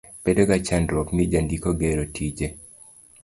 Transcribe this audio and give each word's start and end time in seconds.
Bedoga 0.27 0.55
chandruok 0.69 1.11
ni 1.19 1.25
jandiko 1.35 1.75
gero 1.83 2.05
tije. 2.19 2.47